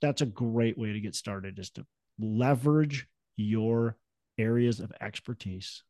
[0.00, 1.86] that's a great way to get started is to
[2.18, 3.06] leverage
[3.36, 3.96] your
[4.38, 5.82] areas of expertise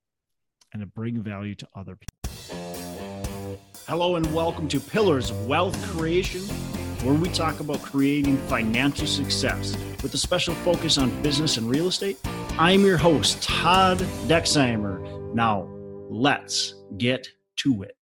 [0.72, 3.58] and to bring value to other people.
[3.86, 6.40] Hello and welcome to Pillars of Wealth Creation,
[7.04, 11.88] where we talk about creating financial success with a special focus on business and real
[11.88, 12.18] estate.
[12.58, 15.34] I'm your host, Todd Dexheimer.
[15.34, 15.68] Now,
[16.10, 17.95] let's get to it.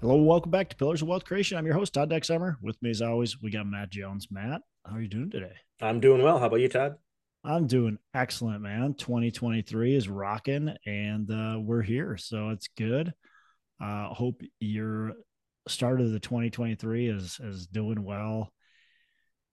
[0.00, 1.58] Hello, welcome back to Pillars of Wealth Creation.
[1.58, 2.56] I'm your host, Todd Dexheimer.
[2.62, 4.28] With me, as always, we got Matt Jones.
[4.30, 5.52] Matt, how are you doing today?
[5.82, 6.38] I'm doing well.
[6.38, 6.94] How about you, Todd?
[7.44, 8.94] I'm doing excellent, man.
[8.94, 13.12] 2023 is rocking, and uh, we're here, so it's good.
[13.78, 15.16] Uh, hope your
[15.68, 18.50] start of the 2023 is is doing well.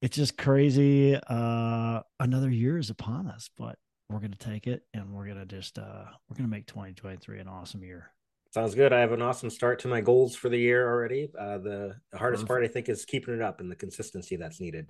[0.01, 1.19] It's just crazy.
[1.27, 3.75] Uh, another year is upon us, but
[4.09, 7.83] we're gonna take it, and we're gonna just uh, we're gonna make 2023 an awesome
[7.83, 8.11] year.
[8.57, 8.91] Sounds good.
[8.91, 11.29] I have an awesome start to my goals for the year already.
[11.37, 12.47] Uh, the, the hardest Perfect.
[12.47, 14.89] part, I think, is keeping it up and the consistency that's needed.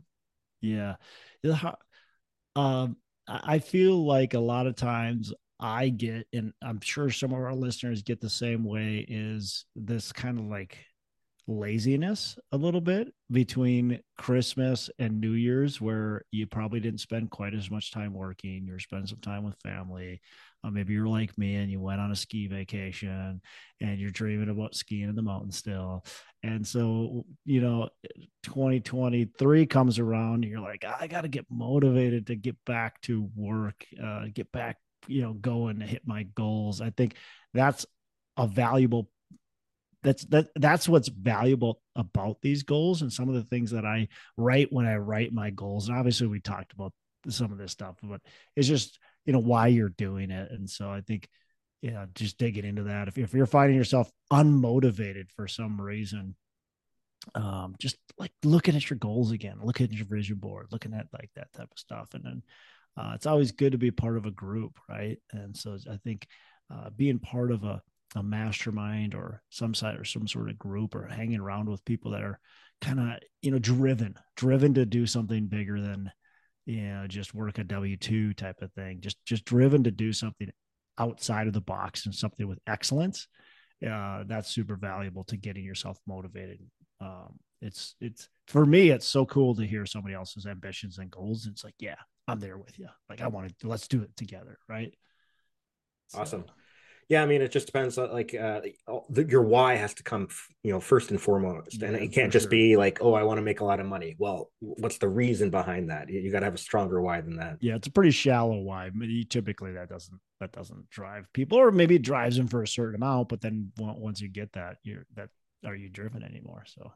[0.62, 0.96] Yeah.
[2.56, 2.96] Um,
[3.28, 7.54] I feel like a lot of times I get, and I'm sure some of our
[7.54, 10.78] listeners get the same way, is this kind of like
[11.48, 17.54] laziness a little bit between Christmas and New Year's, where you probably didn't spend quite
[17.54, 18.66] as much time working.
[18.68, 20.22] You're spending some time with family.
[20.64, 23.42] Uh, maybe you're like me and you went on a ski vacation
[23.80, 26.04] and you're dreaming about skiing in the mountains still.
[26.44, 27.90] And so, you know,
[28.44, 33.86] 2023 comes around, you're like, I got to get motivated to get back to work,
[34.04, 36.82] uh, get back, you know, going to hit my goals.
[36.82, 37.16] I think
[37.54, 37.86] that's
[38.36, 39.10] a valuable
[40.08, 44.08] that's that that's what's valuable about these goals and some of the things that I
[44.38, 45.90] write when I write my goals.
[45.90, 46.94] And obviously we talked about
[47.28, 48.22] some of this stuff, but
[48.56, 50.50] it's just you know why you're doing it.
[50.50, 51.28] And so i think
[51.82, 56.36] yeah just digging into that if, if you're finding yourself unmotivated for some reason
[57.36, 61.06] um just like looking at your goals again looking at your vision board looking at
[61.14, 62.14] like that type of stuff.
[62.14, 62.42] And then
[62.98, 65.18] uh, it's always good to be part of a group right?
[65.34, 66.28] And so i think
[66.74, 67.82] uh, being part of a,
[68.16, 72.12] a mastermind or some side or some sort of group or hanging around with people
[72.12, 72.40] that are
[72.80, 76.12] kind of you know driven driven to do something bigger than
[76.68, 80.12] you know, just work a W two type of thing, just just driven to do
[80.12, 80.50] something
[80.98, 83.28] outside of the box and something with excellence.
[83.90, 86.60] Uh, that's super valuable to getting yourself motivated.
[87.00, 91.48] Um, it's it's for me, it's so cool to hear somebody else's ambitions and goals.
[91.50, 91.96] It's like, yeah,
[92.28, 92.90] I'm there with you.
[93.10, 94.94] Like I want to let's do it together, right?
[96.14, 96.44] Awesome.
[96.46, 96.54] So,
[97.10, 97.98] yeah, I mean, it just depends.
[97.98, 98.62] Uh, like, uh,
[99.28, 100.28] your why has to come,
[100.62, 102.52] you know, first and foremost, and yeah, it can't just sure.
[102.52, 104.18] be like, oh, I want to make a lot of money.
[104.20, 106.10] Well, what's the reason behind that?
[106.10, 107.58] You, you got to have a stronger why than that.
[107.62, 108.92] Yeah, it's a pretty shallow why.
[109.30, 112.96] Typically, that doesn't that doesn't drive people, or maybe it drives them for a certain
[112.96, 115.30] amount, but then once you get that, you're that
[115.66, 116.66] are you driven anymore?
[116.68, 116.92] So,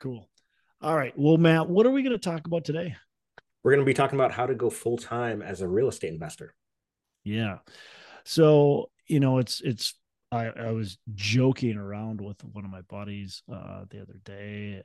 [0.00, 0.30] cool.
[0.80, 2.96] All right, well, Matt, what are we going to talk about today?
[3.62, 6.14] We're going to be talking about how to go full time as a real estate
[6.14, 6.54] investor.
[7.22, 7.58] Yeah.
[8.24, 9.94] So you know, it's it's
[10.30, 14.82] I, I was joking around with one of my buddies uh, the other day.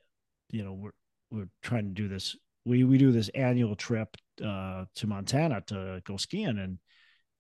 [0.50, 0.92] You know, we're
[1.32, 2.36] we're trying to do this.
[2.66, 6.80] We we do this annual trip uh, to Montana to go skiing, and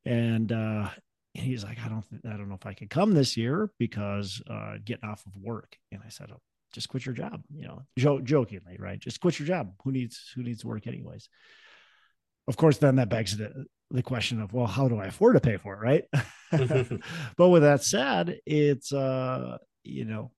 [0.06, 0.90] and uh,
[1.34, 4.76] he's like, I don't I don't know if I can come this year because uh,
[4.84, 5.76] getting off of work.
[5.92, 6.42] And I said, oh,
[6.72, 7.42] just quit your job.
[7.52, 9.00] You know, jo- jokingly, right?
[9.00, 9.74] Just quit your job.
[9.84, 11.28] Who needs who needs work anyways?
[12.48, 15.40] Of course, then that begs the the question of well how do i afford to
[15.40, 16.04] pay for it right?
[17.38, 20.32] But with that said it's uh you know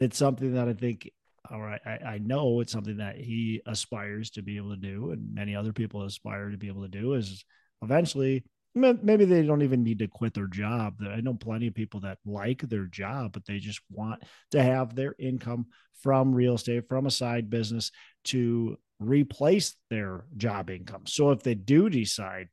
[0.00, 1.10] it's something that i think
[1.50, 5.34] or I, I know it's something that he aspires to be able to do and
[5.34, 7.44] many other people aspire to be able to do is
[7.82, 8.44] eventually
[8.74, 10.94] maybe they don't even need to quit their job.
[11.08, 14.94] I know plenty of people that like their job but they just want to have
[14.94, 15.66] their income
[16.02, 17.92] from real estate from a side business
[18.24, 21.02] to replace their job income.
[21.06, 22.48] So if they do decide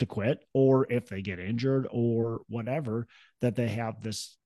[0.00, 3.06] to quit or if they get injured or whatever
[3.40, 4.36] that they have this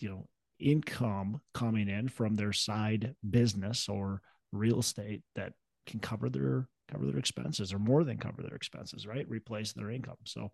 [0.00, 0.26] you know
[0.58, 5.52] income coming in from their side business or real estate that
[5.86, 9.28] can cover their cover their expenses or more than cover their expenses right?
[9.28, 10.16] Replace their income.
[10.24, 10.50] So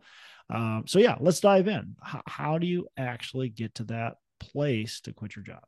[0.50, 1.97] um, so yeah let's dive in.
[2.03, 5.65] How, how do you actually get to that place to quit your job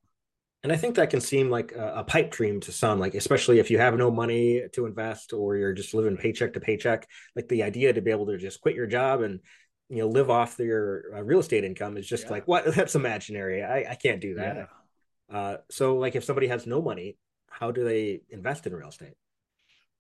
[0.63, 3.61] and I think that can seem like a, a, pipe dream to some, like especially
[3.61, 7.09] if you have no money to invest or you're just living paycheck to paycheck.
[7.35, 9.41] Like the idea to be able to just quit your job and
[9.89, 12.31] you know live off your uh, real estate income is just yeah.
[12.31, 13.63] like what that's imaginary.
[13.63, 14.57] I, I can't do that.
[14.57, 15.37] Yeah.
[15.37, 17.17] Uh, so like if somebody has no money,
[17.49, 19.15] how do they invest in real estate?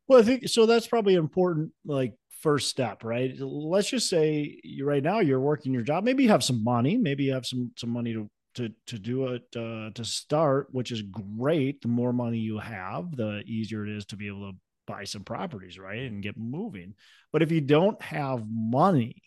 [0.09, 0.67] Well, I think so.
[0.67, 1.73] That's probably important.
[1.87, 3.33] Like first step, right?
[3.39, 6.05] Let's just say you right now you're working your job.
[6.05, 6.99] Maybe you have some money.
[6.99, 8.29] Maybe you have some some money to
[8.61, 11.83] to to do it uh, to start, which is great.
[11.83, 15.25] The more money you have, the easier it is to be able to buy some
[15.25, 16.95] properties, right, and get moving.
[17.33, 19.23] But if you don't have money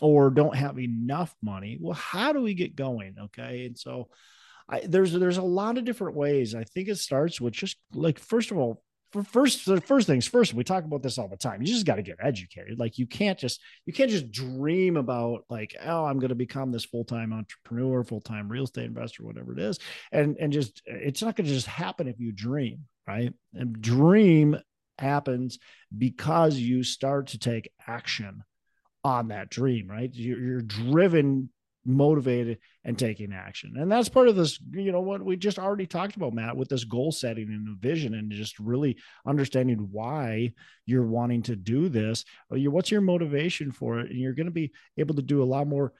[0.00, 3.16] or don't have enough money, well, how do we get going?
[3.24, 4.08] Okay, and so
[4.68, 6.54] I, there's there's a lot of different ways.
[6.54, 8.82] I think it starts with just like first of all,
[9.24, 12.02] first first things first we talk about this all the time you just got to
[12.02, 12.78] get educated.
[12.78, 16.72] Like you can't just you can't just dream about like oh i'm going to become
[16.72, 19.78] this full-time entrepreneur full-time real estate investor whatever it is
[20.12, 23.32] and and just it's not going to just happen if you dream right?
[23.54, 24.56] And dream
[24.98, 25.58] happens
[25.96, 28.42] because you start to take action
[29.04, 30.10] on that dream right?
[30.12, 31.50] You're, you're driven
[31.84, 33.74] motivated and taking action.
[33.76, 36.68] And that's part of this, you know, what we just already talked about, Matt, with
[36.68, 38.96] this goal setting and the vision and just really
[39.26, 40.52] understanding why
[40.86, 42.24] you're wanting to do this.
[42.52, 44.10] Uh, what's your motivation for it?
[44.10, 45.92] And you're going to be able to do a lot more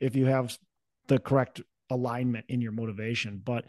[0.00, 0.56] if you have
[1.08, 1.60] the correct
[1.90, 3.40] alignment in your motivation.
[3.44, 3.64] But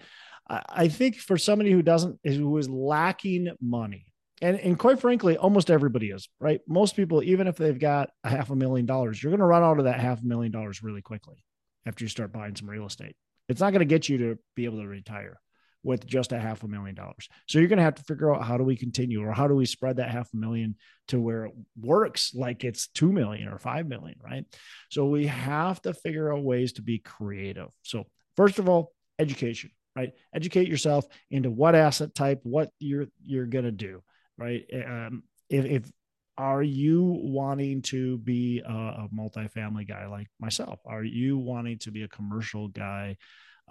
[0.48, 4.11] I think for somebody who doesn't, who is lacking money,
[4.42, 6.62] and, and quite frankly, almost everybody is right.
[6.68, 9.64] Most people, even if they've got a half a million dollars, you're going to run
[9.64, 11.44] out of that half a million dollars really quickly
[11.86, 13.16] after you start buying some real estate.
[13.50, 15.40] It's not going to get you to be able to retire
[15.84, 17.28] with just a half a million dollars.
[17.48, 19.56] So you're going to have to figure out how do we continue or how do
[19.56, 20.76] we spread that half a million
[21.08, 24.46] to where it works like it's 2 million or 5 million, right?
[24.90, 27.70] So we have to figure out ways to be creative.
[27.82, 28.06] So
[28.38, 30.12] first of all, education, right?
[30.34, 34.04] Educate yourself into what asset type, what you're you're going to do
[34.42, 34.66] right?
[34.74, 35.92] Um, if, if
[36.38, 40.80] are you wanting to be a, a multifamily guy like myself?
[40.86, 43.18] Are you wanting to be a commercial guy?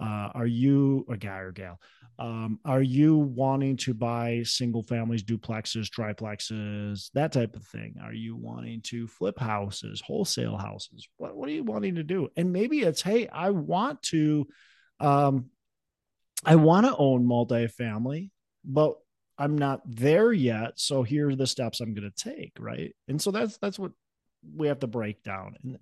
[0.01, 1.79] Uh, are you a guy or gal?
[2.17, 7.95] Um, are you wanting to buy single families, duplexes, triplexes, that type of thing?
[8.01, 11.07] Are you wanting to flip houses, wholesale houses?
[11.17, 12.29] What, what are you wanting to do?
[12.37, 14.47] And maybe it's, hey, I want to,
[14.99, 15.47] um,
[16.45, 18.29] I want to own multifamily,
[18.63, 18.95] but
[19.41, 20.73] I'm not there yet.
[20.75, 22.53] So here are the steps I'm going to take.
[22.59, 22.95] Right.
[23.07, 23.91] And so that's, that's what
[24.55, 25.55] we have to break down.
[25.63, 25.79] And,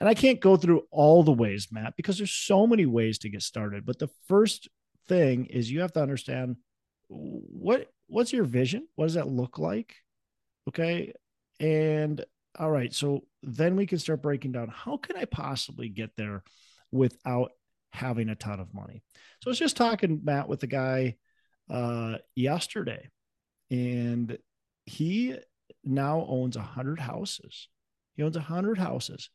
[0.00, 3.28] and I can't go through all the ways, Matt, because there's so many ways to
[3.28, 3.86] get started.
[3.86, 4.68] But the first
[5.06, 6.56] thing is you have to understand
[7.08, 8.88] what, what's your vision?
[8.96, 9.94] What does that look like?
[10.68, 11.12] Okay.
[11.60, 12.24] And
[12.58, 12.92] all right.
[12.92, 16.42] So then we can start breaking down how can I possibly get there
[16.90, 17.52] without
[17.92, 19.04] having a ton of money?
[19.42, 21.16] So I was just talking, Matt, with the guy
[21.70, 23.08] uh, yesterday,
[23.70, 24.38] and
[24.84, 25.36] he
[25.84, 27.68] now owns a hundred houses.
[28.14, 29.30] He owns a hundred houses,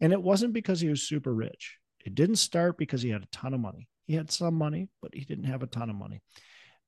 [0.00, 1.78] and it wasn't because he was super rich.
[2.04, 3.88] It didn't start because he had a ton of money.
[4.06, 6.22] He had some money, but he didn't have a ton of money.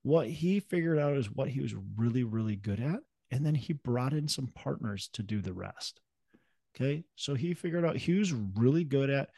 [0.02, 3.00] What he figured out is what he was really, really good at.
[3.30, 6.00] And then he brought in some partners to do the rest.
[6.74, 7.04] Okay.
[7.16, 9.30] So he figured out he was really good at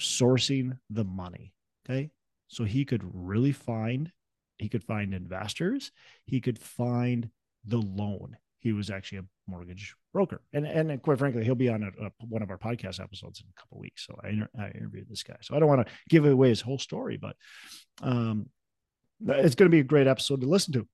[0.00, 1.52] sourcing the money.
[1.86, 2.10] Okay.
[2.48, 4.10] So he could really find
[4.64, 5.92] he could find investors,
[6.24, 7.28] he could find
[7.66, 8.38] the loan.
[8.60, 12.10] He was actually a mortgage broker, and and quite frankly, he'll be on a, a,
[12.26, 14.06] one of our podcast episodes in a couple weeks.
[14.06, 15.36] So I, inter- I interviewed this guy.
[15.42, 17.36] So I don't want to give away his whole story, but
[18.00, 18.46] um,
[19.20, 20.88] it's going to be a great episode to listen to.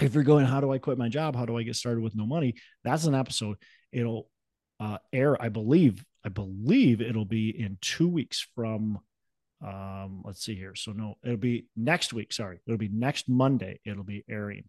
[0.00, 1.34] If you're going, how do I quit my job?
[1.34, 2.54] How do I get started with no money?
[2.84, 3.56] That's an episode.
[3.90, 4.30] It'll
[4.78, 6.04] uh, air, I believe.
[6.24, 9.00] I believe it'll be in two weeks from
[9.64, 10.74] um let's see here.
[10.74, 12.60] So no it'll be next week sorry.
[12.66, 14.64] It'll be next monday it'll be airing.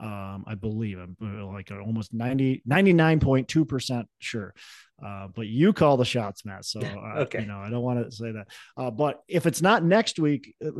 [0.00, 4.54] Um i believe i'm uh, like almost 90 99.2% sure.
[5.04, 7.40] Uh but you call the shots matt so uh, okay.
[7.40, 8.48] you know i don't want to say that.
[8.76, 10.74] Uh but if it's not next week it,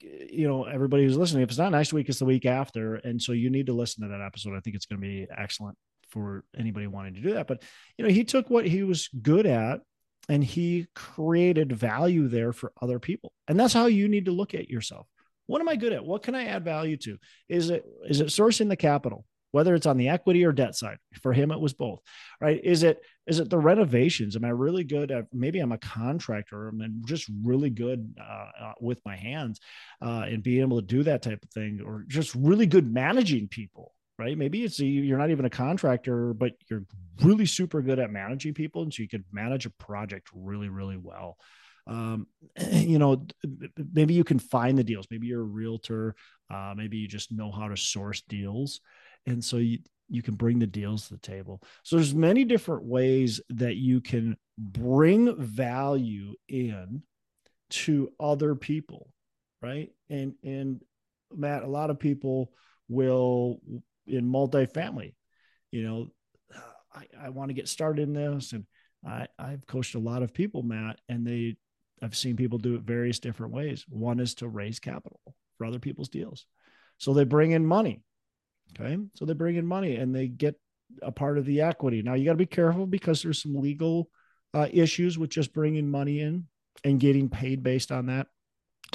[0.00, 3.20] you know everybody who's listening if it's not next week it's the week after and
[3.20, 4.56] so you need to listen to that episode.
[4.56, 5.76] I think it's going to be excellent
[6.10, 7.46] for anybody wanting to do that.
[7.46, 7.62] But
[7.96, 9.80] you know he took what he was good at
[10.28, 13.32] and he created value there for other people.
[13.46, 15.06] And that's how you need to look at yourself.
[15.46, 16.04] What am i good at?
[16.04, 17.18] What can i add value to?
[17.48, 20.98] Is it is it sourcing the capital whether it's on the equity or debt side?
[21.22, 22.00] For him it was both
[22.38, 22.60] right?
[22.62, 24.36] Is it is it the renovations?
[24.36, 28.72] Am i really good at maybe i'm a contractor i'm just really good uh, uh,
[28.80, 29.58] with my hands
[30.02, 33.48] uh, and being able to do that type of thing or just really good managing
[33.48, 34.36] people right?
[34.36, 36.84] Maybe it's a, you're not even a contractor, but you're
[37.22, 40.96] really super good at managing people, and so you could manage a project really, really
[40.96, 41.36] well.
[41.86, 42.26] Um,
[42.72, 43.26] you know,
[43.92, 45.06] maybe you can find the deals.
[45.10, 46.14] Maybe you're a realtor.
[46.50, 48.80] Uh, maybe you just know how to source deals,
[49.26, 49.78] and so you
[50.10, 51.62] you can bring the deals to the table.
[51.82, 57.02] So there's many different ways that you can bring value in
[57.70, 59.10] to other people,
[59.62, 59.90] right?
[60.08, 60.82] And and
[61.34, 62.52] Matt, a lot of people
[62.88, 63.60] will
[64.08, 65.14] in multifamily.
[65.70, 66.08] You know,
[66.94, 68.52] I, I want to get started in this.
[68.52, 68.64] And
[69.06, 71.56] I, I've coached a lot of people, Matt, and they
[72.02, 73.84] I've seen people do it various different ways.
[73.88, 75.20] One is to raise capital
[75.56, 76.46] for other people's deals.
[76.98, 78.02] So they bring in money.
[78.78, 78.98] Okay.
[79.14, 80.54] So they bring in money and they get
[81.02, 82.02] a part of the equity.
[82.02, 84.10] Now you got to be careful because there's some legal
[84.54, 86.46] uh, issues with just bringing money in
[86.84, 88.28] and getting paid based on that.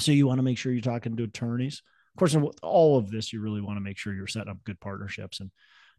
[0.00, 1.82] So you want to make sure you're talking to attorneys.
[2.14, 4.62] Of course, in all of this, you really want to make sure you're setting up
[4.64, 5.50] good partnerships and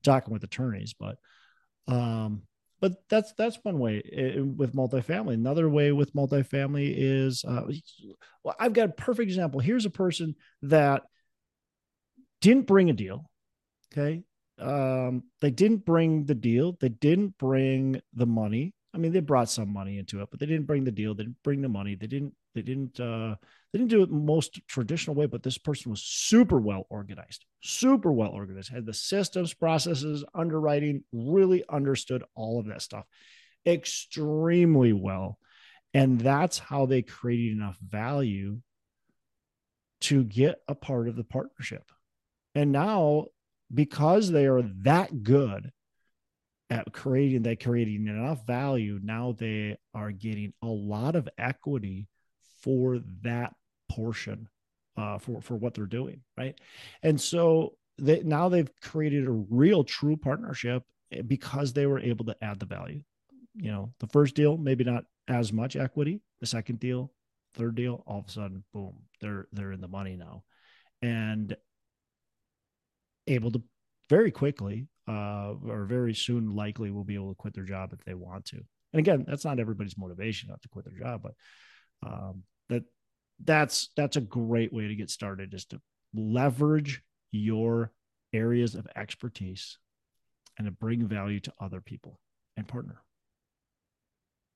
[0.04, 0.94] talking with attorneys.
[0.98, 1.18] But
[1.88, 2.44] um,
[2.80, 4.02] but that's that's one way
[4.56, 5.34] with multifamily.
[5.34, 7.64] Another way with multifamily is uh,
[8.44, 9.60] well, I've got a perfect example.
[9.60, 11.04] Here's a person that
[12.42, 13.30] didn't bring a deal.
[13.92, 14.24] Okay,
[14.60, 16.78] um, they didn't bring the deal.
[16.80, 18.74] They didn't bring the money.
[18.94, 21.14] I mean, they brought some money into it, but they didn't bring the deal.
[21.14, 21.96] They didn't bring the money.
[21.96, 22.34] They didn't.
[22.56, 23.00] They didn't.
[23.00, 23.36] Uh,
[23.72, 25.26] they didn't do it most traditional way.
[25.26, 28.72] But this person was super well organized, super well organized.
[28.72, 33.06] Had the systems, processes, underwriting, really understood all of that stuff
[33.68, 35.38] extremely well,
[35.94, 38.60] and that's how they created enough value
[40.02, 41.92] to get a part of the partnership.
[42.54, 43.26] And now,
[43.74, 45.72] because they are that good
[46.70, 52.08] at creating they creating enough value now they are getting a lot of equity
[52.66, 53.54] for that
[53.90, 54.50] portion
[54.98, 56.60] uh, for for what they're doing right?
[57.04, 62.26] And so they now they've created a real true partnership eh, because they were able
[62.26, 63.02] to add the value.
[63.54, 66.22] You know the first deal maybe not as much equity.
[66.42, 67.14] The second deal
[67.54, 70.44] third deal all of a sudden boom they're they're in the money now.
[71.02, 71.56] And
[73.28, 73.64] able to
[74.10, 78.04] very quickly uh, or very soon likely will be able to quit their job if
[78.06, 78.58] they want to.
[78.94, 81.34] And again, that's not everybody's motivation not to quit their job, but
[82.06, 82.44] um,
[83.44, 85.82] that's that's a great way to get started is to
[86.14, 87.02] leverage
[87.32, 87.92] your
[88.34, 89.78] areas of expertise
[90.58, 92.20] and to bring value to other people
[92.56, 93.02] and partner.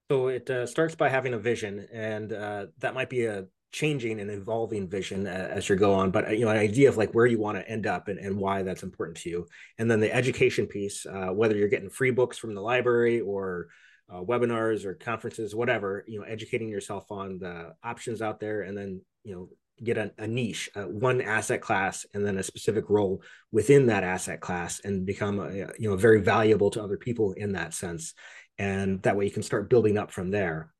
[0.09, 4.19] So it uh, starts by having a vision, and uh, that might be a changing
[4.19, 7.27] and evolving vision as you go on but you know an idea of like where
[7.27, 10.11] you want to end up and, and why that's important to you and then the
[10.11, 13.67] education piece uh, whether you're getting free books from the library or
[14.11, 18.77] uh, webinars or conferences whatever you know educating yourself on the options out there and
[18.77, 19.49] then you know
[19.83, 24.03] get a, a niche uh, one asset class and then a specific role within that
[24.03, 28.13] asset class and become a, you know very valuable to other people in that sense.
[28.57, 30.73] And that way you can start building up from there.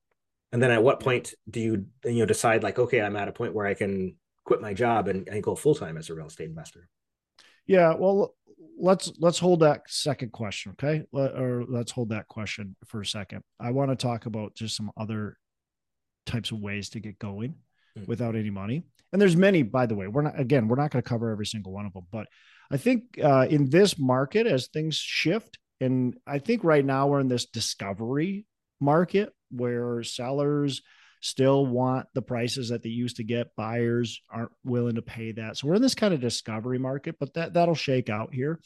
[0.51, 3.33] And then at what point do you you know decide like okay i'm at a
[3.33, 6.49] point where i can quit my job and, and go full-time as a real estate
[6.49, 6.89] investor?
[7.67, 8.35] Yeah well
[8.79, 11.03] let's let's hold that second question okay?
[11.11, 13.43] Or let's hold that question for a second.
[13.59, 15.37] I want to talk about just some other
[16.25, 17.55] types of ways to get going
[17.97, 18.05] mm-hmm.
[18.07, 18.83] without any money.
[19.11, 20.07] And there's many by the way.
[20.07, 22.27] We're not again we're not going to cover every single one of them but
[22.71, 27.19] i think uh, in this market as things shift and i think right now we're
[27.19, 28.45] in this discovery
[28.79, 30.81] market where sellers
[31.21, 33.55] still want the prices that they used to get.
[33.55, 35.57] Buyers aren't willing to pay that.
[35.57, 38.59] So we're in this kind of discovery market but that that'll shake out here.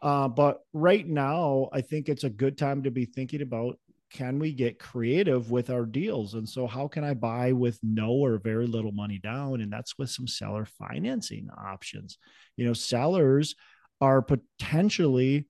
[0.00, 3.78] Uh, but right now i think it's a good time to be thinking about
[4.12, 6.34] can we get creative with our deals?
[6.34, 9.60] And so how can i buy with no or very little money down?
[9.60, 12.18] And that's with some seller financing options.
[12.56, 13.54] You know sellers
[14.00, 15.46] are potentially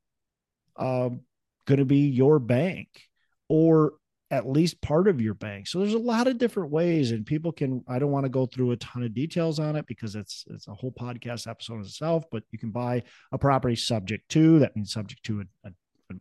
[0.76, 1.10] uh,
[1.66, 2.88] going to be your bank
[3.48, 3.94] or
[4.32, 5.68] at least part of your bank.
[5.68, 8.46] So there's a lot of different ways and people can I don't want to go
[8.46, 12.24] through a ton of details on it because it's it's a whole podcast episode itself,
[12.32, 15.72] but you can buy a property subject to that means subject to a, a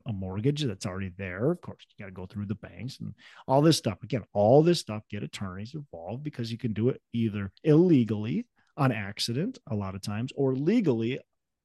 [0.05, 1.51] a mortgage that's already there.
[1.51, 3.13] Of course, you got to go through the banks and
[3.47, 4.03] all this stuff.
[4.03, 8.45] Again, all this stuff get attorneys involved because you can do it either illegally
[8.77, 11.19] on accident a lot of times or legally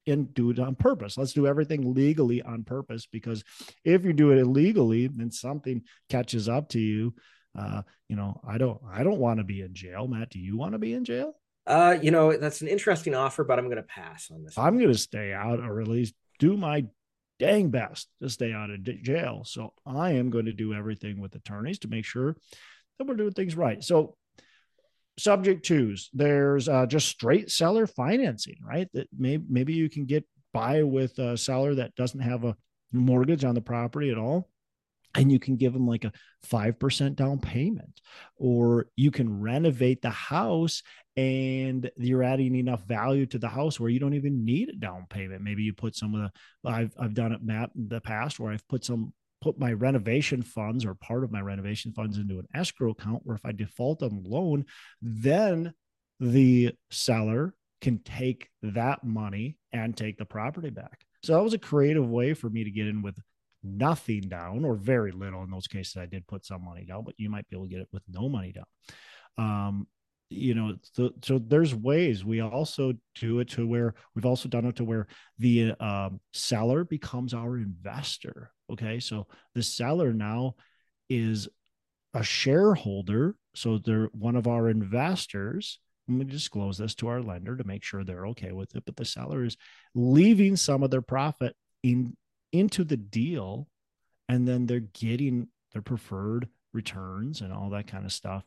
[0.06, 1.16] and do it on purpose.
[1.16, 3.44] Let's do everything legally on purpose because
[3.84, 7.14] if you do it illegally, then something catches up to you.
[7.58, 10.06] Uh, you know, I don't, I don't want to be in jail.
[10.06, 11.34] Matt, do you want to be in jail?
[11.66, 14.56] Uh, you know, that's an interesting offer, but I'm going to pass on this.
[14.56, 16.84] I'm going to stay out or at least do my
[17.38, 19.42] dang best to stay out of jail.
[19.44, 22.36] So I am going to do everything with attorneys to make sure
[22.98, 23.82] that we're doing things right.
[23.82, 24.16] So
[25.18, 26.10] subject twos.
[26.12, 28.88] There's uh, just straight seller financing right?
[28.94, 32.56] That may, maybe you can get by with a seller that doesn't have a
[32.92, 34.48] mortgage on the property at all
[35.14, 36.12] and you can give them like a
[36.46, 38.00] 5% down payment.
[38.36, 40.82] Or you can renovate the house
[41.16, 45.06] and you're adding enough value to the house where you don't even need a down
[45.08, 45.42] payment.
[45.42, 48.52] Maybe you put some of the i've, I've done it matt in the past where
[48.52, 49.12] i've put some
[49.46, 53.36] put my renovation funds or part of my renovation funds into an escrow account where
[53.36, 54.64] if I default on the loan,
[55.00, 55.72] then
[56.18, 61.04] the seller can take that money and take the property back.
[61.22, 63.16] So that was a creative way for me to get in with
[63.62, 67.14] nothing down or very little in those cases i did put some money down but
[67.16, 68.64] you might be able to get it with no money down
[69.38, 69.88] um,
[70.28, 74.64] you know so, so there's ways we also do it to where we've also done
[74.64, 75.06] it to where
[75.38, 79.00] the um, seller becomes our investor okay?
[79.00, 80.54] So the seller now
[81.08, 81.48] is
[82.14, 85.78] a shareholder so they're one of our investors.
[86.08, 88.96] And we disclose this to our lender to make sure they're okay with it but
[88.96, 89.56] the seller is
[89.94, 92.16] leaving some of their profit in
[92.52, 93.66] into the deal
[94.28, 98.44] and then they're getting their preferred returns and all that kind of stuff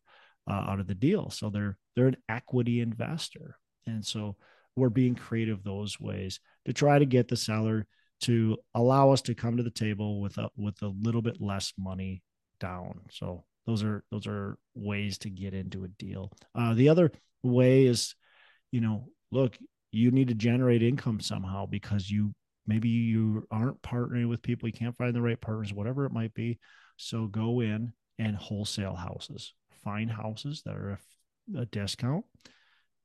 [0.49, 1.29] uh, out of the deal.
[1.29, 4.35] So they're they're an equity investor, and so
[4.75, 7.85] we're being creative those ways to try to get the seller
[8.21, 11.73] to allow us to come to the table with a with a little bit less
[11.77, 12.23] money
[12.59, 12.99] down.
[13.11, 16.31] So those are those are ways to get into a deal.
[16.55, 17.11] Uh, the other
[17.43, 18.15] way is,
[18.71, 19.57] you know, look,
[19.91, 22.33] you need to generate income somehow because you
[22.67, 26.33] maybe you aren't partnering with people, you can't find the right partners, whatever it might
[26.33, 26.59] be.
[26.97, 29.53] So go in and wholesale houses
[29.83, 30.99] find houses that are
[31.55, 32.25] a, a discount,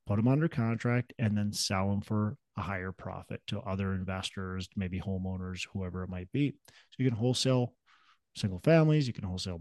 [0.06, 4.68] put them under contract, and then sell them for a higher profit to other investors,
[4.76, 6.54] maybe homeowners, whoever it might be.
[6.68, 7.74] So you can wholesale
[8.36, 9.60] single families, you can wholesale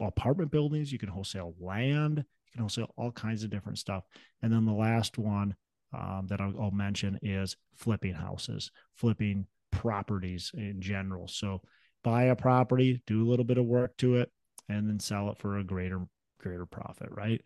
[0.00, 4.04] apartment buildings, you can wholesale land, you can wholesale all kinds of different stuff.
[4.42, 5.54] And then the last one
[5.92, 11.28] um, that I'll, I'll mention is flipping houses, flipping properties in general.
[11.28, 11.62] So
[12.02, 14.30] buy a property, do a little bit of work to it,
[14.68, 16.00] and then sell it for a greater
[16.44, 17.40] greater profit, right?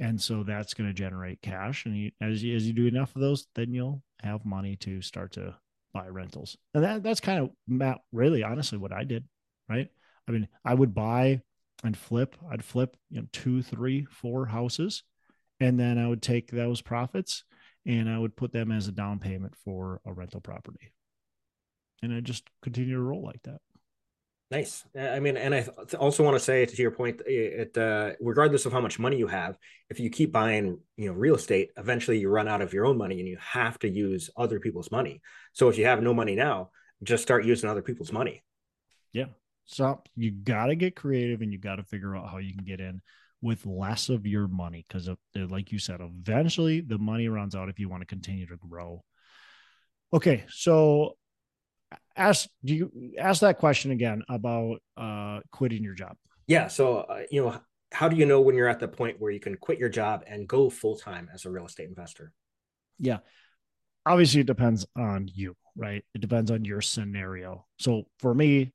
[0.00, 1.84] And so that's going to generate cash.
[1.86, 5.02] And you, as you, as you do enough of those, then you'll have money to
[5.02, 5.54] start to
[5.92, 6.56] buy rentals.
[6.72, 9.24] And that that's kind of Matt, really honestly what I did,
[9.68, 9.88] right?
[10.28, 11.42] I mean, I would buy
[11.84, 12.36] and flip.
[12.50, 15.02] I'd flip, you know, two, three, four houses,
[15.60, 17.44] and then I would take those profits
[17.86, 20.92] and I would put them as a down payment for a rental property.
[22.02, 23.60] And I just continue to roll like that.
[24.54, 24.84] Nice.
[24.96, 25.66] Uh, I mean, and I
[25.98, 29.16] also want to say to your point, uh, it uh, regardless of how much money
[29.18, 29.58] you have,
[29.90, 32.96] if you keep buying, you know, real estate, eventually you run out of your own
[32.96, 35.20] money and you have to use other people's money.
[35.54, 36.70] So if you have no money now,
[37.02, 38.44] just start using other people's money.
[39.12, 39.26] Yeah.
[39.64, 42.64] So you got to get creative and you got to figure out how you can
[42.64, 43.02] get in
[43.42, 47.68] with less of your money because, uh, like you said, eventually the money runs out
[47.68, 49.02] if you want to continue to grow.
[50.12, 51.16] Okay, so
[52.16, 56.16] ask do you ask that question again about uh quitting your job.
[56.46, 57.60] Yeah so uh, you know
[57.92, 60.24] how do you know when you're at the point where you can quit your job
[60.26, 62.32] and go full time as a real estate investor?
[62.98, 63.18] Yeah.
[64.06, 66.04] Obviously it depends on you right?
[66.14, 67.66] It depends on your scenario.
[67.78, 68.72] So for me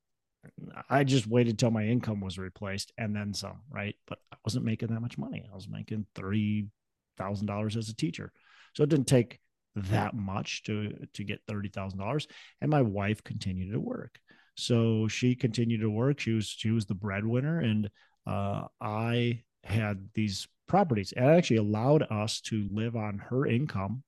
[0.89, 3.95] i just waited till my income was replaced and then some right?
[4.07, 5.47] But i wasn't making that much money.
[5.51, 8.31] I was making $30000 as a teacher.
[8.75, 9.39] So it didn't take
[9.75, 12.27] that much to to get thirty thousand dollars.
[12.61, 14.19] And my wife continued to work,
[14.55, 16.19] so she continued to work.
[16.19, 17.89] She was she was the breadwinner, and
[18.27, 21.11] uh, I had these properties.
[21.11, 24.03] It actually allowed us to live on her income,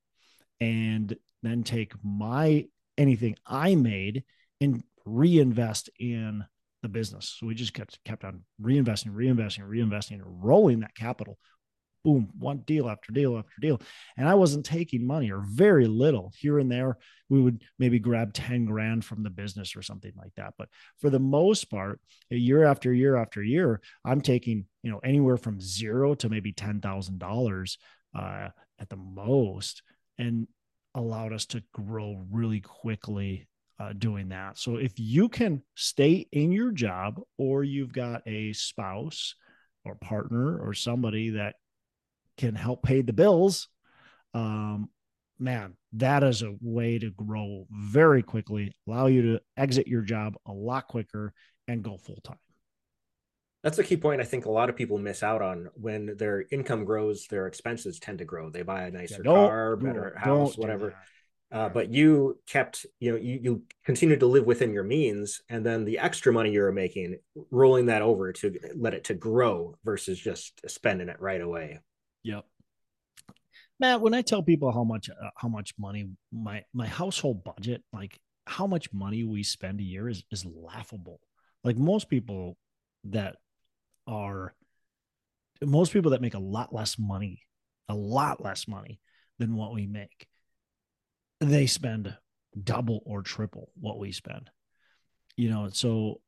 [0.60, 2.66] and then take my
[2.98, 4.24] anything I made
[4.60, 6.46] and reinvest in
[6.82, 7.36] the business.
[7.40, 11.38] So we just kept kept on reinvesting, reinvesting, reinvesting, rolling that capital
[12.04, 13.82] boom, one deal after deal after deal.
[14.18, 16.98] And I wasn't taking money or very little here and there.
[17.30, 20.54] We would maybe grab 10 grand from the business or something like that.
[20.58, 25.38] But for the most part, year after year after year, I'm taking, you know, anywhere
[25.38, 27.78] from zero to maybe $10,000
[28.18, 29.84] uh, at the most
[30.18, 30.48] and
[30.96, 33.48] allowed us to grow really quickly
[33.80, 34.58] uh, doing that.
[34.58, 39.36] So if you can stay in your job or you've got a spouse
[39.86, 41.56] or partner or somebody that
[42.38, 43.68] can help pay the bills,
[44.34, 44.90] um,
[45.40, 50.36] man, that is a way to grow very quickly, allow you to exit your job
[50.46, 51.34] a lot quicker
[51.68, 52.38] and go full time.
[53.64, 56.46] That's a key point I think a lot of people miss out on when their
[56.52, 58.50] income grows, their expenses tend to grow.
[58.50, 60.96] They buy a nicer yeah, car, better house, whatever.
[61.52, 65.66] Uh, but you kept, you know, you, you continued to live within your means, and
[65.66, 67.18] then the extra money you were making,
[67.52, 71.80] rolling that over to let it to grow versus just spending it right away.
[72.24, 72.46] Yep.
[73.80, 77.84] Matt, when I tell people how much uh, how much money my my household budget,
[77.92, 81.20] like how much money we spend a year is is laughable.
[81.64, 82.58] Like most people
[83.06, 83.38] that
[84.08, 84.54] are
[85.64, 87.42] most people that make a lot less money,
[87.90, 89.00] a lot less money
[89.40, 90.28] than what we make,
[91.40, 92.16] they spend
[92.64, 94.50] double or triple what we spend.
[95.38, 96.22] You know, so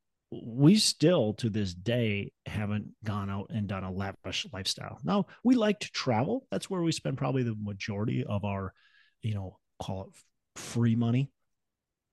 [0.44, 4.98] we still to this day haven't gone out and done a lavish lifestyle.
[5.04, 6.46] Now we like to travel.
[6.50, 8.72] That's where we spend probably the majority of our,
[9.22, 11.30] you know, call it free money.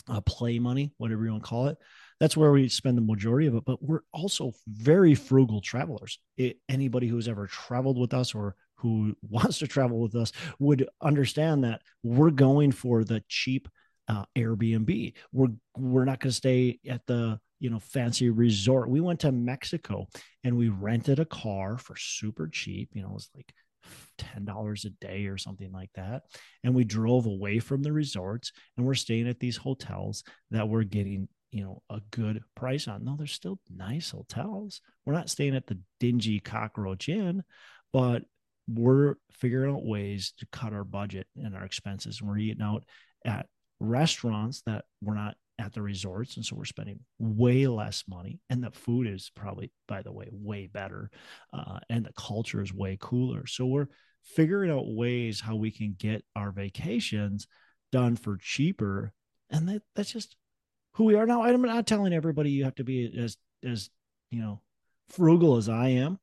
[0.07, 1.77] uh, play money, whatever you want to call it.
[2.19, 3.65] That's where we spend the majority of it.
[3.65, 6.19] But we're also very frugal travelers.
[6.37, 10.87] It, anybody who's ever traveled with us or who wants to travel with us would
[11.01, 13.67] understand that we're going for the cheap
[14.07, 15.13] uh, Airbnb.
[15.31, 18.89] We're we're not going to stay at the you know fancy resort.
[18.89, 20.07] We went to Mexico
[20.43, 22.89] and we rented a car for super cheap.
[22.93, 23.53] You know, it was like
[24.17, 26.23] ten dollars a day or something like that.
[26.63, 30.83] And we drove away from the resorts and we're staying at these hotels that we're
[30.83, 33.05] getting you know a good price on.
[33.05, 34.81] No, they're still nice hotels.
[35.05, 37.43] We're not staying at the dingy cockroach inn,
[37.93, 38.23] but
[38.67, 42.21] we're figuring out ways to cut our budget and our expenses.
[42.21, 42.85] And we're eating out
[43.23, 43.45] at
[43.79, 46.35] restaurants that we're not at the resorts.
[46.35, 48.39] And so we're spending way less money.
[48.49, 51.11] And the food is probably, by the way, way better.
[51.53, 53.45] Uh, and the culture is way cooler.
[53.45, 53.87] So we're
[54.23, 57.47] figuring out ways how we can get our vacations
[57.91, 59.13] done for cheaper.
[59.51, 60.35] And that, that's just
[60.93, 61.43] who we are now.
[61.43, 63.89] I'm not telling everybody you have to be as, as,
[64.31, 64.61] you know,
[65.09, 66.19] frugal as I am.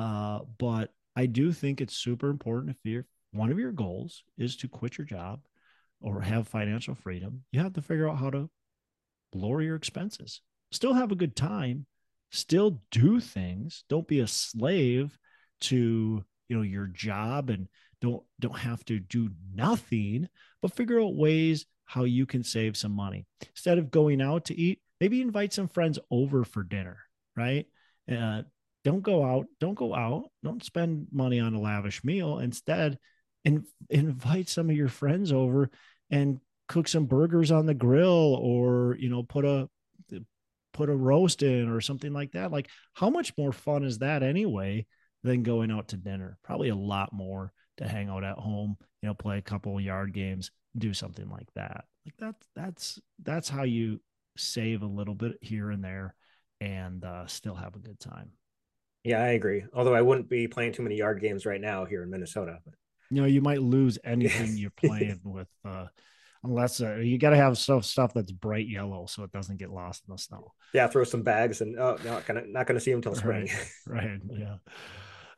[0.00, 4.56] Uh, but I do think it's super important if you're one of your goals is
[4.56, 5.40] to quit your job
[6.00, 8.50] or have financial freedom, you have to figure out how to
[9.34, 10.40] lower your expenses.
[10.72, 11.86] Still have a good time,
[12.30, 13.84] still do things.
[13.88, 15.16] Don't be a slave
[15.62, 17.68] to, you know, your job and
[18.00, 20.28] don't don't have to do nothing,
[20.60, 23.26] but figure out ways how you can save some money.
[23.50, 26.98] Instead of going out to eat, maybe invite some friends over for dinner,
[27.36, 27.66] right?
[28.10, 28.42] Uh,
[28.84, 32.38] don't go out, don't go out, don't spend money on a lavish meal.
[32.38, 32.98] Instead,
[33.44, 35.70] in, invite some of your friends over
[36.10, 39.68] and cook some burgers on the grill or you know put a
[40.72, 42.50] put a roast in or something like that.
[42.50, 44.86] Like how much more fun is that anyway
[45.22, 46.36] than going out to dinner?
[46.42, 50.14] Probably a lot more to hang out at home you know play a couple yard
[50.14, 51.84] games do something like that.
[52.06, 54.00] Like that's that's that's how you
[54.36, 56.14] save a little bit here and there
[56.58, 58.30] and uh, still have a good time.
[59.02, 59.64] Yeah i agree.
[59.74, 62.74] Although i wouldn't be playing too many yard games right now here in minnesota but
[63.10, 65.86] you know you might lose anything you're playing with uh
[66.44, 69.70] unless uh, you got to have stuff stuff that's bright yellow so it doesn't get
[69.70, 70.52] lost in the snow.
[70.72, 73.48] Yeah throw some bags and oh not gonna not gonna see them till spring.
[73.86, 74.56] Right, right yeah.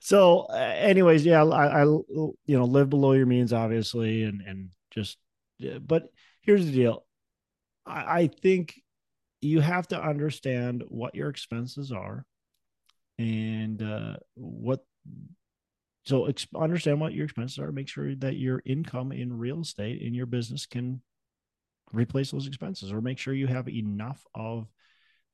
[0.01, 4.71] So uh, anyways yeah I, I you know live below your means obviously and and
[4.91, 5.19] just
[5.81, 6.11] but
[6.43, 7.05] here's the deal.
[7.87, 8.75] I, I think
[9.41, 12.25] you have to understand what your expenses are
[13.19, 14.85] and uh, what
[16.07, 17.73] so ex- understand what your expenses are.
[17.73, 21.03] Make sure that your income in real estate in your business can
[21.93, 24.69] replace those expenses, or make sure you have enough of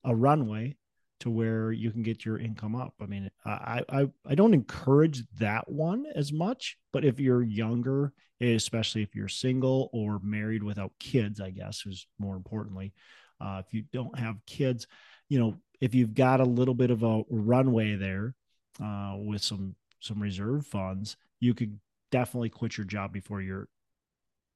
[0.05, 0.77] a runway
[1.21, 2.95] to where you can get your income up.
[3.01, 8.13] I mean, I I I don't encourage that one as much, but if you're younger,
[8.41, 12.93] especially if you're single or married without kids, I guess is more importantly,
[13.41, 14.87] uh, if you don't have kids,
[15.29, 18.35] you know, if you've got a little bit of a runway there
[18.83, 21.79] uh, with some some reserve funds, you could
[22.11, 23.69] definitely quit your job before you're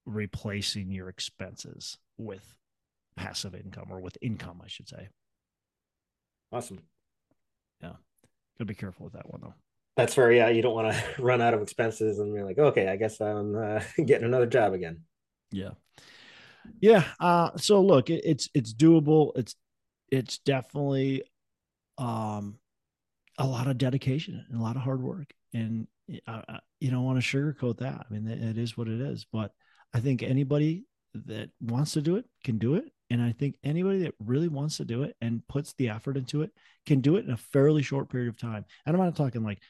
[0.05, 2.57] replacing your expenses with
[3.17, 5.09] passive income or with income, I should say.
[6.53, 6.81] Awesome.
[7.81, 7.93] Yeah.
[8.59, 9.55] Gotta be careful with that one though.
[9.97, 10.33] That's fair.
[10.33, 10.49] Yeah.
[10.49, 13.57] You don't want to run out of expenses and you're like, okay, I guess I'm
[13.57, 15.03] uh, getting another job again.
[15.53, 15.71] Yeah.
[16.81, 17.05] Yeah.
[17.21, 19.31] Uh, so look, it, it's, it's doable.
[19.37, 19.55] It's,
[20.11, 21.23] it's definitely,
[21.99, 22.59] um,
[23.39, 25.33] a lot of dedication and a lot of hard work.
[25.53, 25.87] And
[26.27, 28.07] I, you don't want to sugarcoat that.
[28.09, 29.27] I mean, it is what it is.
[29.31, 29.53] But
[29.93, 32.85] I think anybody that wants to do it can do it.
[33.09, 36.43] And I think anybody that really wants to do it and puts the effort into
[36.43, 36.51] it
[36.87, 38.65] can do it in a fairly short period of time.
[38.85, 39.61] And I'm not talking like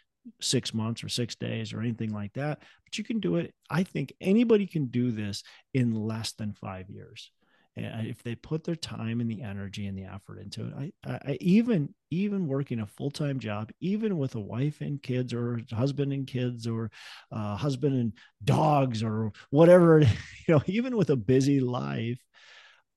[0.41, 3.55] six months or six days or anything like that, but you can do it.
[3.71, 5.43] I think anybody can do this
[5.75, 7.31] in less than five years
[7.77, 11.39] if they put their time and the energy and the effort into it i, I
[11.41, 16.27] even even working a full-time job even with a wife and kids or husband and
[16.27, 16.91] kids or
[17.33, 18.13] uh, husband and
[18.45, 20.09] dogs or whatever you
[20.49, 22.21] know even with a busy life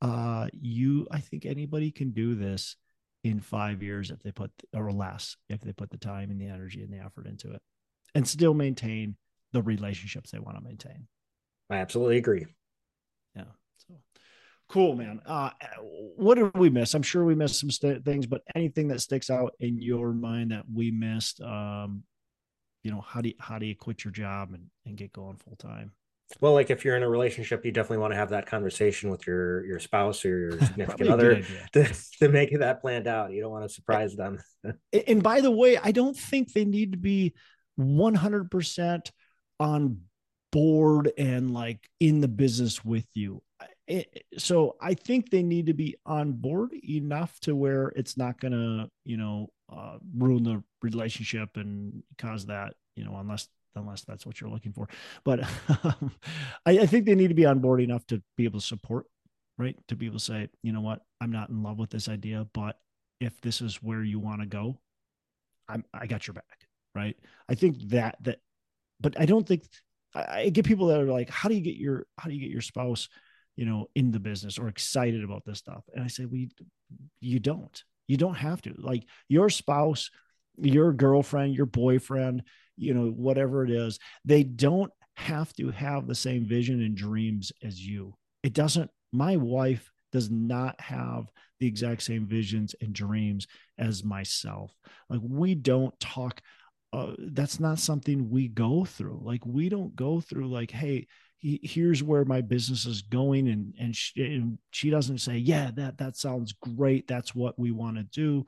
[0.01, 2.75] uh, you i think anybody can do this
[3.25, 6.47] in five years if they put or less if they put the time and the
[6.47, 7.61] energy and the effort into it
[8.15, 9.17] and still maintain
[9.51, 11.07] the relationships they want to maintain.
[11.69, 12.45] I absolutely agree.
[13.35, 13.43] Yeah
[13.87, 13.95] so
[14.69, 15.19] Cool, man.
[15.25, 15.49] Uh,
[16.15, 16.93] what did we miss?
[16.93, 20.51] I'm sure we missed some st- things, but anything that sticks out in your mind
[20.51, 22.03] that we missed, um,
[22.83, 25.37] you know, how do you, how do you quit your job and, and get going
[25.37, 25.91] full time?
[26.39, 29.25] Well, like if you're in a relationship, you definitely want to have that conversation with
[29.25, 31.41] your your spouse or your significant other
[31.73, 33.31] to, to make that planned out.
[33.31, 34.37] You don't want to surprise them.
[35.07, 37.33] and by the way, I don't think they need to be
[37.79, 39.11] 100%
[39.59, 40.01] on
[40.51, 43.41] board and like in the business with you
[44.37, 48.51] so I think they need to be on board enough to where it's not going
[48.51, 54.25] to, you know, uh, ruin the relationship and cause that, you know, unless unless that's
[54.25, 54.87] what you're looking for.
[55.23, 55.41] But
[55.83, 56.11] um,
[56.65, 59.05] I, I think they need to be on board enough to be able to support,
[59.57, 59.75] right?
[59.87, 62.47] To be able to say, you know what, I'm not in love with this idea,
[62.53, 62.77] but
[63.19, 64.79] if this is where you want to go,
[65.67, 67.15] I'm I got your back, right?
[67.47, 68.39] I think that that,
[68.99, 69.63] but I don't think
[70.13, 72.41] I, I get people that are like, how do you get your how do you
[72.41, 73.09] get your spouse?
[73.59, 75.83] You know, in the business or excited about this stuff.
[75.93, 76.49] And I say, we,
[77.19, 80.11] you don't, you don't have to like your spouse,
[80.57, 82.43] your girlfriend, your boyfriend,
[82.77, 87.51] you know, whatever it is, they don't have to have the same vision and dreams
[87.61, 88.15] as you.
[88.43, 91.25] It doesn't, my wife does not have
[91.59, 93.45] the exact same visions and dreams
[93.77, 94.71] as myself.
[95.09, 96.41] Like we don't talk
[96.91, 99.21] uh, that's not something we go through.
[99.21, 101.07] Like we don't go through like, hey,
[101.39, 103.47] he, here's where my business is going.
[103.49, 107.07] And and she, and she doesn't say yeah that that sounds great.
[107.07, 108.45] That's what we want to do.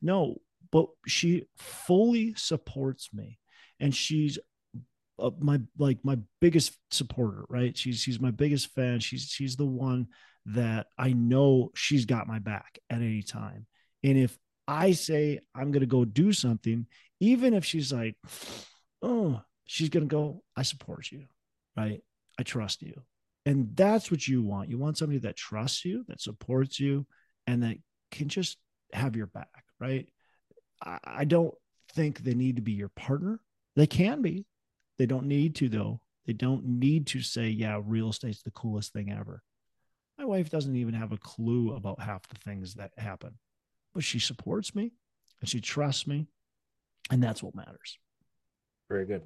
[0.00, 0.36] No
[0.70, 3.38] but she fully supports me.
[3.78, 4.40] And she's
[5.20, 7.76] uh, my like my biggest supporter right?
[7.76, 9.00] She's she's my biggest fan.
[9.00, 10.08] She's she's the one
[10.46, 13.66] that i know she's got my back at any time.
[14.02, 16.86] And if i say i'm going to go do something
[17.20, 18.16] even if she's like
[19.02, 21.24] oh she's going to go i support you
[21.76, 22.00] right
[22.38, 23.02] I trust you.
[23.46, 24.70] And that's what you want.
[24.70, 27.06] You want somebody that trusts you, that supports you,
[27.46, 27.76] and that
[28.10, 28.56] can just
[28.92, 30.08] have your back, right?
[30.82, 31.54] I, don't
[31.94, 33.40] think they need to be your partner.
[33.76, 34.44] They can be.
[34.98, 36.00] They don't need to, though.
[36.26, 39.42] They don't need to say, yeah, real estate's the coolest thing ever.
[40.18, 43.38] My wife doesn't even have a clue about half the things that happen,
[43.94, 44.92] but she supports me
[45.40, 46.26] and she trusts me.
[47.10, 47.98] And that's what matters.
[48.88, 49.22] Very good.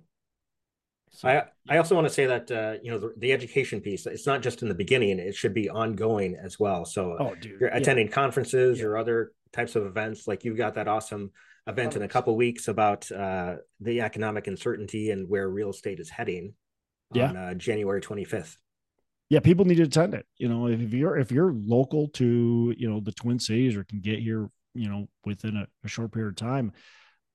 [1.11, 4.07] So, I I also want to say that uh, you know the, the, education piece
[4.07, 6.85] it's not just in the beginning it should be ongoing as well.
[6.85, 8.13] So oh, dude, you're attending yeah.
[8.13, 8.87] conferences yeah.
[8.87, 11.31] or other types of events like you've got that awesome
[11.67, 16.09] event in a couple weeks about uh, the economic uncertainty and where real estate is
[16.09, 16.55] heading
[17.13, 17.29] yeah.
[17.29, 18.57] on uh, January 25th.
[19.31, 20.27] Yeah, people need to attend it.
[20.39, 24.01] You know, if you're if you're local to you know the Twin Cities or can
[24.01, 26.73] get here, you know, within a, a short period of time,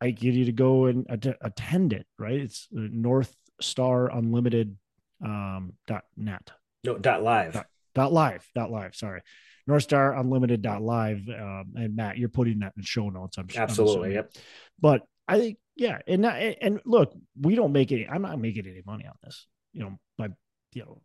[0.02, 2.08] I get you to go and att- attend it.
[2.18, 4.78] Right, it's uh, North star unlimited
[5.24, 6.52] um, dot net.
[6.84, 7.54] No, dot live.
[7.54, 8.50] Dot, dot live.
[8.54, 8.96] Dot live.
[8.96, 9.22] Sorry.
[9.66, 11.22] North Star Unlimited dot live.
[11.30, 13.38] Um, and Matt, you're putting that in show notes.
[13.38, 14.10] I'm absolutely.
[14.10, 14.34] I'm yep.
[14.80, 16.00] But I think, yeah.
[16.06, 19.82] And, and look, we don't make any, I'm not making any money on this, you
[19.82, 20.30] know, by,
[20.74, 21.02] you know,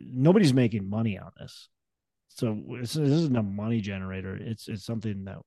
[0.00, 1.68] nobody's making money on this.
[2.28, 4.36] So this isn't a money generator.
[4.36, 5.38] It's, it's something that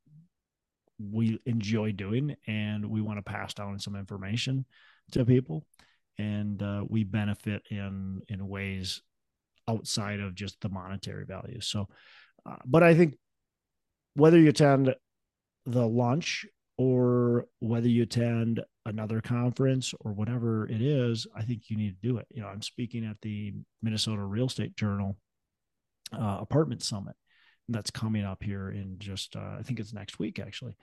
[0.98, 4.66] we enjoy doing and we want to pass down some information
[5.12, 5.66] to people
[6.18, 9.02] and uh, we benefit in in ways
[9.68, 11.60] outside of just the monetary value.
[11.62, 11.88] So,
[12.46, 13.16] uh, but I think
[14.14, 14.94] whether you attend
[15.66, 16.46] the lunch
[16.78, 22.08] or whether you attend another conference or whatever it is, I think you need to
[22.08, 22.28] do it.
[22.30, 25.18] You know, I'm speaking at the Minnesota Real Estate Journal
[26.14, 27.16] uh, Apartment Summit
[27.68, 30.76] that's coming up here in just uh, I think it's next week actually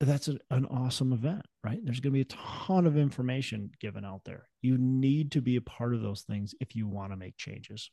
[0.00, 1.80] that's a, an awesome event, right?
[1.82, 2.24] There's going to be a
[2.66, 4.48] ton of information given out there.
[4.62, 7.90] You need to be a part of those things if you want to make changes.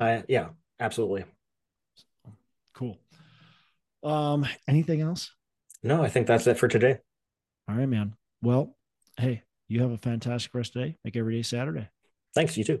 [0.00, 0.48] Uh, yeah,
[0.80, 1.24] absolutely.
[2.74, 2.98] Cool.
[4.02, 5.32] Um, anything else?
[5.82, 6.98] No, I think that's it for today.
[7.68, 8.14] All right, man.
[8.42, 8.76] Well,
[9.18, 10.96] hey, you have a fantastic rest of the day.
[11.04, 11.88] Make every day Saturday.
[12.34, 12.56] Thanks.
[12.56, 12.80] You too.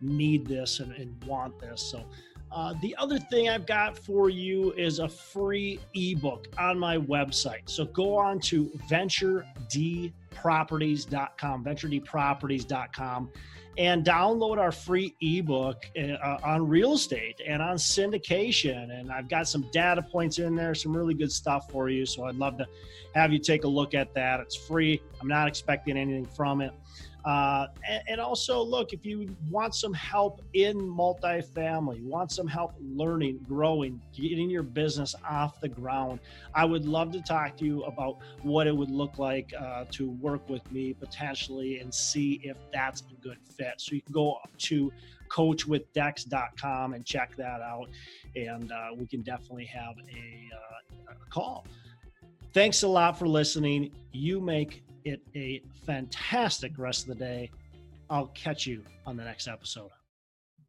[0.00, 1.82] need this and, and want this.
[1.82, 2.04] So,
[2.54, 7.62] uh, the other thing I've got for you is a free ebook on my website.
[7.68, 8.70] So go on to
[10.34, 13.30] venturedproperties.com, venturedproperties.com,
[13.76, 18.98] and download our free ebook uh, on real estate and on syndication.
[18.98, 22.06] And I've got some data points in there, some really good stuff for you.
[22.06, 22.66] So I'd love to
[23.14, 24.40] have you take a look at that.
[24.40, 26.72] It's free, I'm not expecting anything from it.
[27.24, 32.74] Uh, and, and, also, look, if you want some help in multifamily, want some help
[32.82, 36.20] learning, growing, getting your business off the ground,
[36.54, 40.10] I would love to talk to you about what it would look like uh, to
[40.24, 43.74] work with me potentially and see if that's a good fit.
[43.76, 44.92] So you can go to
[45.28, 47.88] coachwithdex.com and check that out.
[48.34, 51.66] And uh, we can definitely have a, uh, a call.
[52.52, 53.90] Thanks a lot for listening.
[54.12, 57.50] You make it a fantastic rest of the day.
[58.08, 59.90] I'll catch you on the next episode.